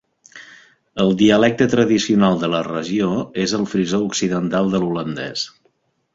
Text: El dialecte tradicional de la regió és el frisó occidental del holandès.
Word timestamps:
El 1.03 1.11
dialecte 1.19 1.67
tradicional 1.73 2.39
de 2.45 2.49
la 2.55 2.63
regió 2.69 3.11
és 3.45 3.55
el 3.59 3.69
frisó 3.75 4.01
occidental 4.09 4.75
del 4.75 4.89
holandès. 4.89 5.47